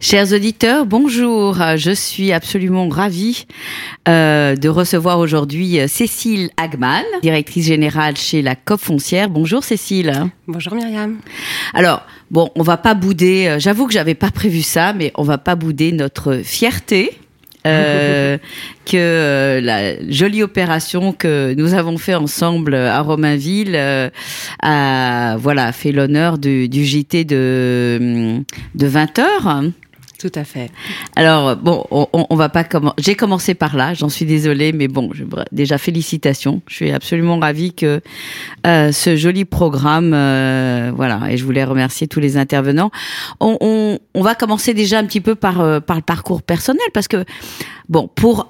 [0.00, 1.56] Chers auditeurs, bonjour.
[1.76, 3.46] Je suis absolument ravie
[4.08, 9.30] euh, de recevoir aujourd'hui Cécile Hagman, directrice générale chez la COP Foncière.
[9.30, 10.12] Bonjour Cécile.
[10.46, 11.16] Bonjour Myriam.
[11.72, 15.22] Alors, bon, on va pas bouder, euh, j'avoue que j'avais pas prévu ça, mais on
[15.22, 17.18] va pas bouder notre fierté.
[17.66, 18.38] Euh,
[18.86, 24.08] que euh, la jolie opération que nous avons fait ensemble à Romainville euh,
[24.62, 28.40] a voilà fait l'honneur du, du JT de
[28.74, 29.62] de 20 heures.
[30.18, 30.70] Tout à fait.
[31.14, 32.94] Alors bon, on, va pas comment.
[32.96, 33.92] J'ai commencé par là.
[33.92, 35.10] J'en suis désolée, mais bon,
[35.52, 36.62] déjà félicitations.
[36.68, 38.00] Je suis absolument ravie que
[38.66, 41.20] euh, ce joli programme, euh, voilà.
[41.28, 42.90] Et je voulais remercier tous les intervenants.
[43.40, 47.24] On, va commencer déjà un petit peu euh, par le parcours personnel parce que
[47.90, 48.48] bon, pour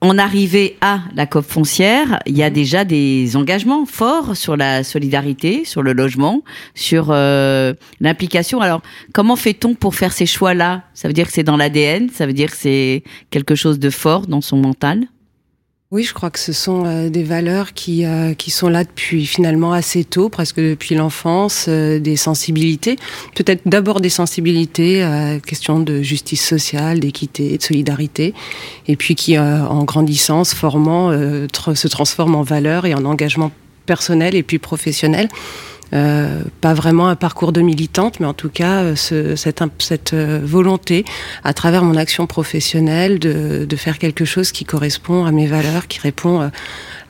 [0.00, 4.84] en arriver à la COP foncière, il y a déjà des engagements forts sur la
[4.84, 6.42] solidarité, sur le logement,
[6.74, 8.60] sur euh, l'implication.
[8.60, 8.80] Alors,
[9.12, 10.82] comment fait-on pour faire ces choix-là?
[10.94, 13.90] Ça veut dire que c'est dans l'ADN, ça veut dire que c'est quelque chose de
[13.90, 15.08] fort dans son mental?
[15.90, 19.24] Oui, je crois que ce sont euh, des valeurs qui, euh, qui sont là depuis
[19.24, 22.96] finalement assez tôt, presque depuis l'enfance, euh, des sensibilités.
[23.34, 28.34] Peut-être d'abord des sensibilités, euh, question de justice sociale, d'équité, de solidarité,
[28.86, 33.50] et puis qui, en grandissant, se formant, se transforment en valeurs et en engagement
[33.86, 35.28] personnel et puis professionnel.
[35.94, 40.40] Euh, pas vraiment un parcours de militante, mais en tout cas euh, ce, cette, euh,
[40.42, 41.04] volonté,
[41.44, 45.86] à travers mon action professionnelle, de, de, faire quelque chose qui correspond à mes valeurs,
[45.86, 46.50] qui répond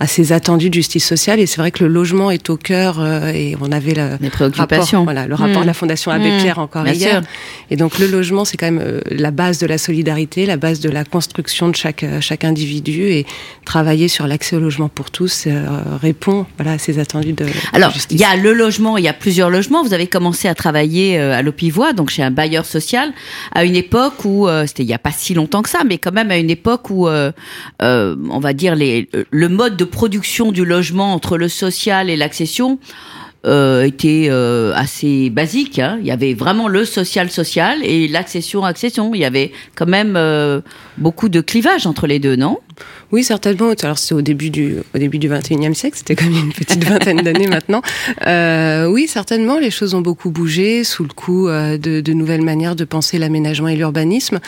[0.00, 1.40] à ces attendus de justice sociale.
[1.40, 4.30] Et c'est vrai que le logement est au cœur, euh, et on avait le Les
[4.30, 5.00] préoccupations.
[5.00, 5.62] rapport, voilà, le rapport Mmh.
[5.62, 6.38] de la Fondation Abbé Mmh.
[6.42, 7.10] Pierre encore Bien hier.
[7.10, 7.22] sûr.
[7.70, 10.80] Et donc le logement, c'est quand même euh, la base de la solidarité, la base
[10.80, 13.26] de la construction de chaque, euh, chaque individu, et
[13.64, 15.66] travailler sur l'accès au logement pour tous euh,
[16.00, 19.12] répond voilà, à ces attendus de, Alors, il y a le logement, il y a
[19.12, 19.82] plusieurs logements.
[19.82, 23.12] Vous avez commencé à travailler euh, à l'Opivoie, donc chez un bailleur social,
[23.52, 25.98] à une époque où, euh, c'était il n'y a pas si longtemps que ça, mais
[25.98, 30.64] quand même à une époque où, on va dire, les, le mode de production du
[30.64, 32.78] logement entre le social et l'accession
[33.46, 35.78] euh, était euh, assez basique.
[35.78, 35.98] Hein.
[36.00, 39.14] Il y avait vraiment le social-social et l'accession-accession.
[39.14, 40.60] Il y avait quand même euh,
[40.96, 42.58] beaucoup de clivage entre les deux, non?
[43.10, 43.72] Oui, certainement.
[43.82, 45.96] Alors, c'est au début du, au début du 21e siècle.
[45.96, 47.80] C'était quand même une petite vingtaine d'années maintenant.
[48.26, 49.58] Euh, oui, certainement.
[49.58, 53.18] Les choses ont beaucoup bougé sous le coup euh, de, de nouvelles manières de penser
[53.18, 54.40] l'aménagement et l'urbanisme.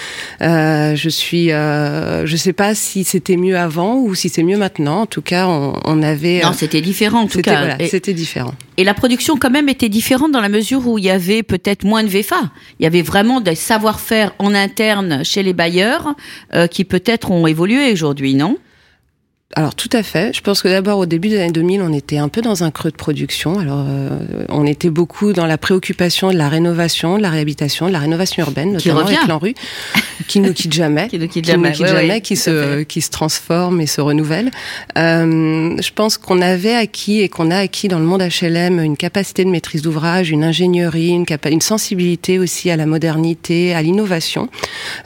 [0.43, 5.03] Euh, je suis, je sais pas si c'était mieux avant ou si c'est mieux maintenant.
[5.03, 6.43] En tout cas, on, on avait.
[6.43, 7.61] Non, c'était différent en tout cas.
[7.61, 8.55] voilà, c'était différent.
[8.77, 11.85] Et la production quand même était différente dans la mesure où il y avait peut-être
[11.85, 12.51] moins de VFA.
[12.79, 16.15] Il y avait vraiment des savoir-faire en interne chez les bailleurs
[16.71, 18.59] qui peut-être ont évolué aujourd'hui, non?
[19.57, 20.33] Alors tout à fait.
[20.33, 22.71] Je pense que d'abord au début des années 2000, on était un peu dans un
[22.71, 23.59] creux de production.
[23.59, 24.09] Alors euh,
[24.49, 28.45] on était beaucoup dans la préoccupation de la rénovation, de la réhabilitation, de la rénovation
[28.45, 29.17] urbaine, Qui notamment revient.
[29.17, 29.55] avec l'ANRU,
[30.29, 32.37] qui ne quitte jamais, Qui ne quitte qui jamais, ne quitte ouais, jamais, ouais, qui
[32.37, 34.53] se qui se transforme et se renouvelle.
[34.97, 38.97] Euh, je pense qu'on avait acquis et qu'on a acquis dans le monde HLM une
[38.97, 44.49] capacité de maîtrise d'ouvrage, une ingénierie, une, une sensibilité aussi à la modernité, à l'innovation.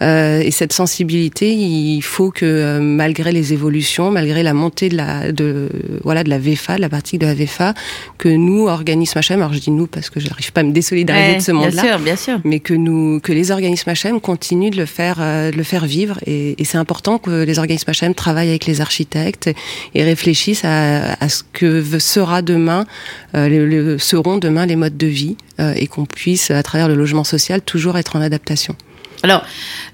[0.02, 4.96] Euh, et cette sensibilité, il faut que euh, malgré les évolutions, malgré la montée de
[4.96, 5.68] la de
[6.02, 7.74] voilà de la VFA, de la pratique de la VFA,
[8.18, 10.72] que nous organismes HM, alors je dis nous parce que je n'arrive pas à me
[10.72, 12.40] désolidariser Ouais, de ce Bien monde-là, sûr, bien sûr.
[12.44, 15.86] mais que nous que les organismes HM continuent de le faire euh, de le faire
[15.86, 19.50] vivre et, et c'est important que les organismes HM travaillent avec les architectes
[19.94, 22.86] et réfléchissent à, à ce que sera demain
[23.34, 26.88] euh, le- le- seront demain les modes de vie euh, et qu'on puisse à travers
[26.88, 28.74] le logement social toujours être en adaptation.
[29.22, 29.42] Alors,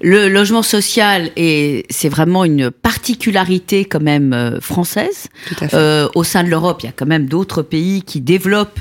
[0.01, 5.27] le logement social, c'est vraiment une particularité quand même euh, française.
[5.73, 8.79] Euh, au sein de l'Europe, il y a quand même d'autres pays qui développent,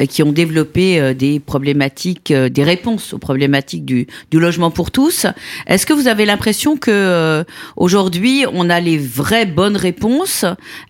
[0.00, 5.26] euh, qui ont développé des problématiques, des réponses aux problématiques du, du logement pour tous.
[5.66, 7.44] Est-ce que vous avez l'impression que euh,
[7.76, 10.44] aujourd'hui on a les vraies bonnes réponses,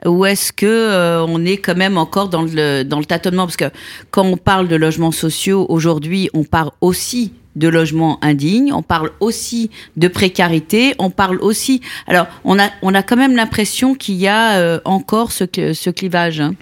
[0.05, 3.47] ou est-ce que euh, on est quand même encore dans le dans le tâtonnement?
[3.47, 3.71] Parce que
[4.11, 9.11] quand on parle de logements sociaux aujourd'hui, on parle aussi de logements indignes, on parle
[9.21, 11.81] aussi de précarité, on parle aussi.
[12.07, 15.91] Alors, on a, on a quand même l'impression qu'il y a euh, encore ce, ce
[15.91, 16.41] clivage.
[16.41, 16.55] hein.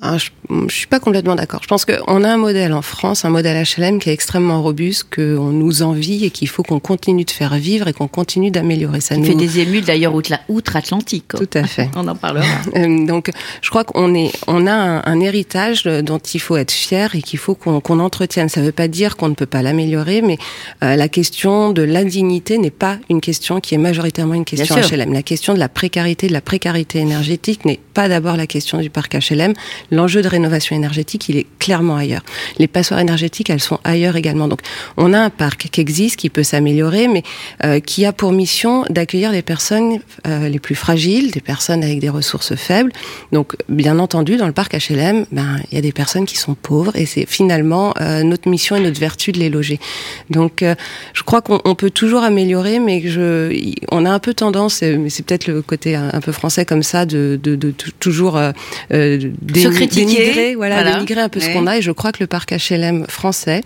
[0.00, 0.30] Ah, je,
[0.68, 1.60] je suis pas complètement d'accord.
[1.62, 5.06] Je pense qu'on a un modèle en France, un modèle HLM qui est extrêmement robuste,
[5.14, 9.00] qu'on nous envie et qu'il faut qu'on continue de faire vivre et qu'on continue d'améliorer.
[9.00, 10.14] Ça nous fait des émules d'ailleurs
[10.48, 11.28] outre-Atlantique.
[11.28, 11.90] Tout à fait.
[11.96, 12.46] on en parlera.
[12.76, 13.30] Euh, donc,
[13.62, 17.22] je crois qu'on est, on a un, un, héritage dont il faut être fier et
[17.22, 18.48] qu'il faut qu'on qu entretienne.
[18.48, 20.38] Ça ne veut pas dire qu'on ne peut pas l'améliorer, mais
[20.82, 25.12] euh, la question de l'indignité n'est pas une question qui est majoritairement une question HLM.
[25.12, 28.90] La question de la précarité, de la précarité énergétique n'est pas d'abord la question du
[28.90, 29.54] parc HLM
[29.90, 32.22] l'enjeu de rénovation énergétique, il est clairement ailleurs.
[32.58, 34.48] Les passoires énergétiques, elles sont ailleurs également.
[34.48, 34.60] Donc,
[34.96, 37.22] on a un parc qui existe, qui peut s'améliorer, mais
[37.64, 42.00] euh, qui a pour mission d'accueillir les personnes euh, les plus fragiles, des personnes avec
[42.00, 42.92] des ressources faibles.
[43.32, 46.54] Donc, bien entendu, dans le parc HLM, ben, il y a des personnes qui sont
[46.54, 49.78] pauvres, et c'est finalement euh, notre mission et notre vertu de les loger.
[50.30, 50.74] Donc, euh,
[51.14, 55.24] je crois qu'on peut toujours améliorer, mais je, on a un peu tendance, mais c'est
[55.24, 58.38] peut-être le côté un, un, peu français comme ça, de, de, de, de toujours
[59.82, 61.78] euh, dénigrer, voilà, voilà, dénigrer un peu ce qu'on a.
[61.78, 63.62] Et je crois que le parc HLM français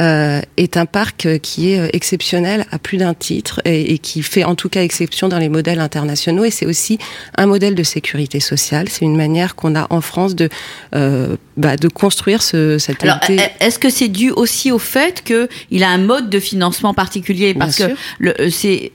[0.00, 4.44] euh, est un parc qui est exceptionnel à plus d'un titre et, et, qui fait
[4.44, 6.44] en tout cas exception dans les modèles internationaux.
[6.44, 6.98] Et c'est aussi
[7.36, 8.88] un modèle de sécurité sociale.
[8.88, 10.48] C'est une manière qu'on a en France de
[10.94, 13.02] euh, bah, de construire ce, cette.
[13.02, 13.18] Alors,
[13.60, 17.54] est-ce que c'est dû aussi au fait que il a un mode de financement particulier?
[17.54, 18.92] Parce Bien que c'est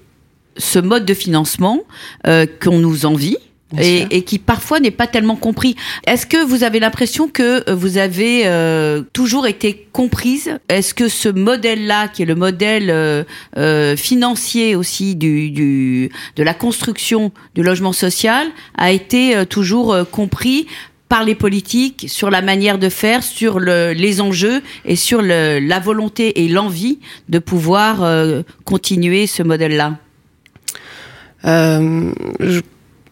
[0.58, 1.82] ce mode de financement
[2.28, 3.38] euh, qu'on nous envie
[3.80, 5.76] et, et, qui parfois n'est pas tellement compris.
[6.06, 10.58] Est-ce que vous avez l'impression que vous avez euh, toujours été comprise?
[10.70, 13.24] Est-ce que ce modèle-là, qui est le modèle euh,
[13.58, 18.48] euh, financier aussi du, du, de la construction du logement social,
[18.78, 20.68] a été euh, toujours euh, compris
[21.10, 25.60] par les politiques sur la manière de faire, sur le, les enjeux et sur le,
[25.60, 26.98] la volonté et l'envie
[27.30, 29.98] de pouvoir euh, continuer ce modèle-là?
[31.46, 32.62] Euh, je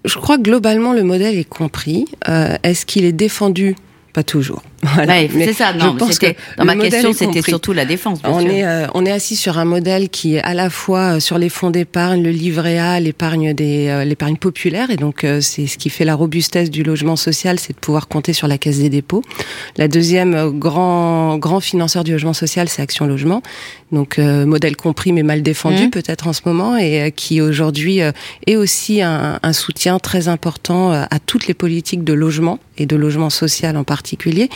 [0.06, 2.06] je crois que globalement le modèle est compris.
[2.30, 3.76] Euh, Est-ce qu'il est défendu?
[4.14, 4.64] Pas toujours.
[4.84, 5.14] Voilà.
[5.14, 5.74] Ouais, c'est ça.
[5.74, 8.20] Non, je pense que dans ma question, c'était surtout la défense.
[8.24, 8.50] on sûr.
[8.50, 11.50] est euh, on est assis sur un modèle qui est à la fois sur les
[11.50, 15.78] fonds d'épargne, le livret A, l'épargne des euh, l'épargne populaire, et donc euh, c'est ce
[15.78, 18.90] qui fait la robustesse du logement social, c'est de pouvoir compter sur la caisse des
[18.90, 19.24] dépôts.
[19.78, 23.44] La deuxième euh, grand grand financeur du logement social, c'est Action Logement,
[23.92, 25.92] donc euh, modèle compris mais mal défendu mmh.
[25.92, 28.00] peut-être en ce moment, et euh, qui aujourd'hui
[28.48, 32.96] est aussi un, un, soutien très important à toutes les politiques de logement et de
[32.96, 34.50] logement social en particulier.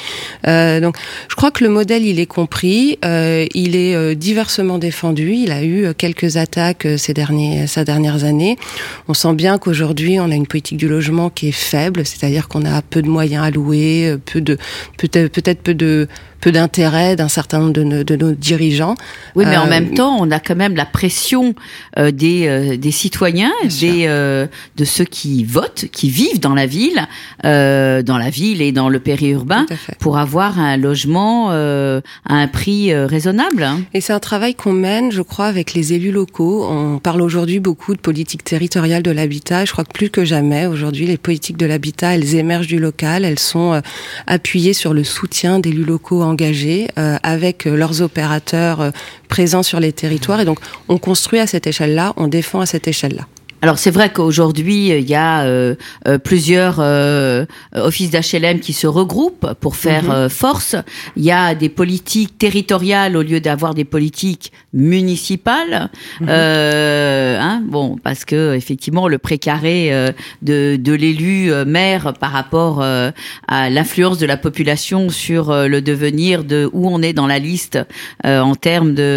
[0.47, 0.97] Euh, donc,
[1.29, 5.33] je crois que le modèle, il est compris, euh, il est euh, diversement défendu.
[5.33, 8.57] Il a eu quelques attaques ces derniers, ces dernières années.
[9.07, 12.65] On sent bien qu'aujourd'hui, on a une politique du logement qui est faible, c'est-à-dire qu'on
[12.65, 14.57] a peu de moyens alloués, peu de,
[14.97, 16.07] peut-être, peut-être peu de
[16.41, 18.95] peu d'intérêt d'un certain nombre de, nos, de nos dirigeants.
[19.35, 21.55] Oui, mais euh, en même temps, on a quand même la pression
[21.97, 24.47] euh, des, euh, des citoyens, des, euh,
[24.77, 27.07] de ceux qui votent, qui vivent dans la ville,
[27.45, 29.65] euh, dans la ville et dans le périurbain,
[29.99, 33.67] pour avoir un logement à un prix raisonnable.
[33.93, 36.67] Et c'est un travail qu'on mène, je crois, avec les élus locaux.
[36.69, 39.65] On parle aujourd'hui beaucoup de politique territoriale de l'habitat.
[39.65, 43.25] Je crois que plus que jamais, aujourd'hui, les politiques de l'habitat, elles émergent du local.
[43.25, 43.81] Elles sont
[44.27, 48.91] appuyées sur le soutien d'élus locaux engagés euh, avec leurs opérateurs euh,
[49.29, 50.39] présents sur les territoires.
[50.39, 53.27] Et donc, on construit à cette échelle-là, on défend à cette échelle-là.
[53.65, 55.73] Alors c'est vrai qu'aujourd'hui il y a euh,
[56.07, 60.29] euh, plusieurs euh, offices d'HLM qui se regroupent pour faire mm -hmm.
[60.29, 60.75] force.
[61.17, 65.89] Il y a des politiques territoriales au lieu d'avoir des politiques municipales.
[66.21, 67.39] Mm -hmm.
[67.47, 69.77] hein, bon, parce que effectivement le précaré
[70.49, 70.57] de,
[70.87, 71.35] de l'élu
[71.77, 72.75] maire par rapport
[73.57, 77.75] à l'influence de la population sur le devenir de où on est dans la liste
[78.51, 79.11] en termes de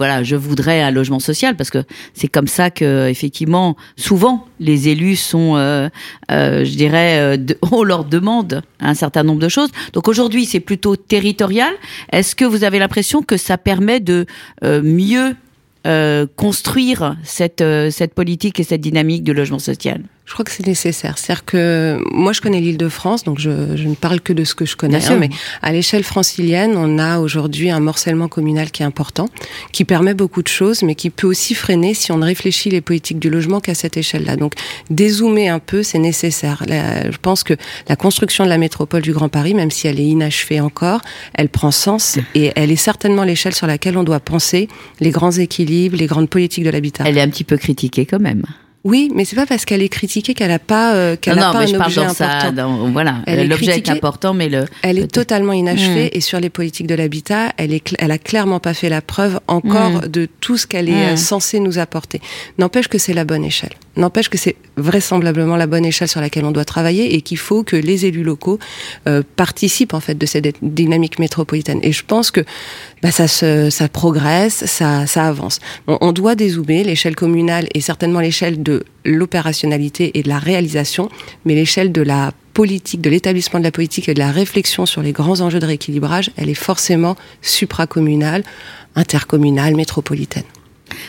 [0.00, 1.82] voilà je voudrais un logement social parce que
[2.18, 5.88] c'est comme ça que effectivement souvent les élus sont, euh,
[6.30, 9.70] euh, je dirais, euh, on leur demande un certain nombre de choses.
[9.92, 11.72] Donc aujourd'hui, c'est plutôt territorial.
[12.10, 14.26] Est-ce que vous avez l'impression que ça permet de
[14.62, 15.34] mieux
[16.36, 17.64] construire cette,
[18.14, 20.02] politique et cette dynamique de logement social?
[20.32, 21.18] Je crois que c'est nécessaire.
[21.18, 24.44] C'est-à-dire que moi, je connais l'île de France, donc je, je, ne parle que de
[24.44, 25.04] ce que je connais.
[25.10, 25.28] Hein, mais
[25.60, 29.28] à l'échelle francilienne, on a aujourd'hui un morcellement communal qui est important,
[29.72, 32.80] qui permet beaucoup de choses, mais qui peut aussi freiner si on ne réfléchit les
[32.80, 34.36] politiques du logement qu'à cette échelle-là.
[34.36, 34.54] Donc,
[34.88, 36.64] dézoomer un peu, c'est nécessaire.
[36.66, 37.52] Je pense que
[37.90, 41.02] la construction de la métropole du Grand Paris, même si elle est inachevée encore,
[41.34, 45.32] elle prend sens et elle est certainement l'échelle sur laquelle on doit penser les grands
[45.32, 47.04] équilibres, les grandes politiques de l'habitat.
[47.06, 48.44] Elle est un petit peu critiquée quand même.
[48.84, 51.60] Oui, mais c'est pas parce qu'elle est critiquée qu'elle a pas euh, qu'elle a pas
[51.60, 52.52] un objet important.
[52.52, 54.64] Dans, voilà, l'objet est important, mais le.
[54.82, 56.16] Elle est totalement inachevée mmh.
[56.16, 59.38] et sur les politiques de l'habitat, elle est, elle a clairement pas fait la preuve
[59.46, 60.08] encore mmh.
[60.08, 61.16] de tout ce qu'elle est mmh.
[61.16, 62.20] censée nous apporter.
[62.58, 63.72] N'empêche que c'est la bonne échelle.
[63.96, 67.62] N'empêche que c'est vraisemblablement la bonne échelle sur laquelle on doit travailler et qu'il faut
[67.62, 68.58] que les élus locaux
[69.06, 71.78] euh, participent en fait de cette dynamique métropolitaine.
[71.82, 72.40] Et je pense que
[73.02, 75.60] bah, ça, se, ça progresse, ça, ça avance.
[75.86, 81.10] On, doit dézoomer l'échelle communale et certainement l'échelle de l'opérationnalité et de la réalisation,
[81.44, 85.02] mais l'échelle de la politique, de l'établissement de la politique et de la réflexion sur
[85.02, 88.42] les grands enjeux de rééquilibrage, elle est forcément supracommunale,
[88.94, 90.44] intercommunale, métropolitaine.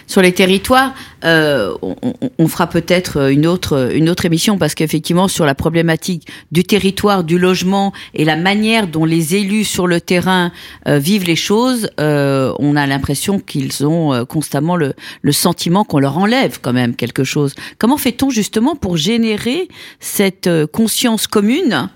[0.07, 1.95] Sur les territoires, euh, on,
[2.37, 7.23] on, fera peut-être une autre, une autre émission parce qu'effectivement, sur la problématique du territoire,
[7.23, 10.51] du logement et la manière dont les élus sur le terrain
[10.87, 15.83] euh, vivent les choses, euh, on a l'impression qu'ils ont euh, constamment le, le sentiment
[15.83, 17.53] qu'on leur enlève quand même quelque chose.
[17.77, 19.67] Comment fait-on justement pour générer
[19.99, 21.89] cette euh, conscience commune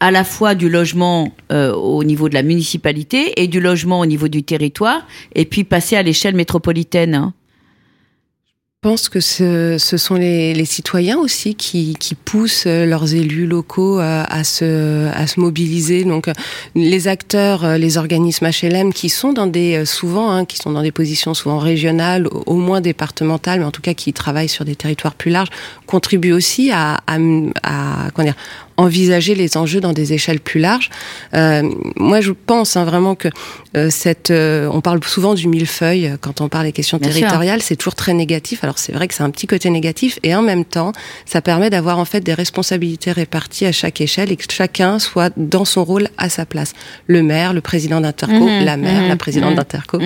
[0.00, 4.06] à la fois du logement euh, au niveau de la municipalité et du logement au
[4.06, 7.34] niveau du territoire, et puis passer à l'échelle métropolitaine hein
[8.82, 15.38] je pense que ce, sont les, citoyens aussi qui, poussent leurs élus locaux à, se,
[15.38, 16.04] mobiliser.
[16.04, 16.30] Donc,
[16.74, 20.92] les acteurs, les organismes HLM qui sont dans des souvent, hein, qui sont dans des
[20.92, 25.14] positions souvent régionales, au moins départementales, mais en tout cas qui travaillent sur des territoires
[25.14, 25.50] plus larges,
[25.86, 27.02] contribuent aussi à,
[28.80, 30.90] envisager les enjeux dans des échelles plus larges.
[31.34, 31.62] Euh,
[31.96, 33.28] moi, je pense hein, vraiment que
[33.76, 37.62] euh, cette, euh, on parle souvent du millefeuille quand on parle des questions Bien territoriales,
[37.62, 38.64] c'est toujours très négatif.
[38.64, 40.92] Alors c'est vrai que c'est un petit côté négatif, et en même temps,
[41.26, 45.32] ça permet d'avoir en fait des responsabilités réparties à chaque échelle et que chacun soit
[45.36, 46.72] dans son rôle à sa place.
[47.06, 49.98] Le maire, le président d'Interco, mmh, la maire, mmh, la présidente mmh, d'Interco.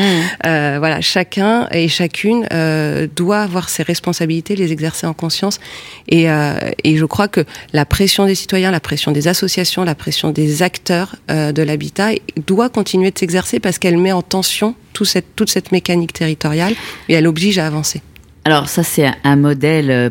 [0.47, 5.61] Euh, voilà, chacun et chacune euh, doit avoir ses responsabilités, les exercer en conscience.
[6.09, 9.95] Et, euh, et je crois que la pression des citoyens la pression des associations, la
[9.95, 12.11] pression des acteurs euh, de l'habitat
[12.47, 16.75] doit continuer de s'exercer parce qu'elle met en tension toute cette, mécanique territoriale
[17.09, 18.01] et elle oblige à avancer.
[18.47, 20.11] Alors ça c'est un modèle euh,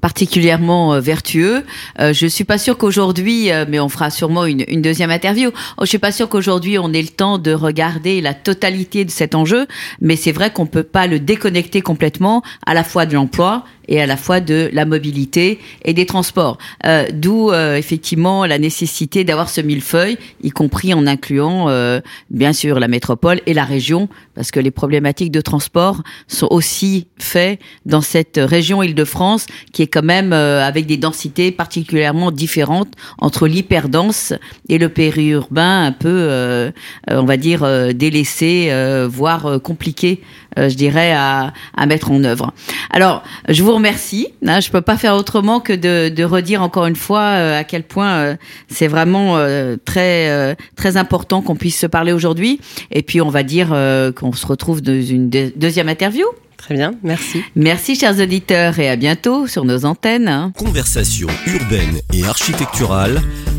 [0.00, 1.62] particulièrement euh, vertueux.
[2.00, 5.50] Euh, je suis pas sûre qu'aujourd'hui, mais on fera sûrement une, une deuxième interview.
[5.76, 9.10] Oh, je suis pas sûre qu'aujourd'hui on ait le temps de regarder la totalité de
[9.10, 9.66] cet enjeu,
[10.00, 14.00] mais c'est vrai qu'on peut pas le déconnecter complètement à la fois de l'emploi et
[14.00, 16.58] à la fois de la mobilité et des transports.
[16.84, 22.00] Euh, D'où euh, effectivement la nécessité d'avoir ce millefeuille, y compris en incluant euh,
[22.30, 27.06] bien sûr la métropole et la région, parce que les problématiques de transport sont aussi
[27.18, 32.92] faites dans cette région Île-de-France, qui est quand même euh, avec des densités particulièrement différentes
[33.18, 34.32] entre l'hyperdense
[34.68, 36.70] et le périurbain un peu, euh,
[37.08, 38.70] on va dire, délaissé,
[39.08, 42.52] voire compliqué euh, je dirais, à, à, mettre en œuvre.
[42.90, 44.28] Alors, je vous remercie.
[44.46, 47.64] Hein, je peux pas faire autrement que de, de redire encore une fois euh, à
[47.64, 48.36] quel point euh,
[48.68, 49.36] c'est vraiment
[49.84, 52.60] très très important qu'on puisse se parler aujourd'hui.
[52.90, 53.68] Et puis, on va dire
[54.16, 56.26] qu'on se retrouve dans une deuxième interview.
[56.56, 57.42] Très bien, merci.
[57.54, 60.52] Merci chers auditeurs et à bientôt sur nos antennes.
[60.56, 63.22] Conversation urbaine et architecturale,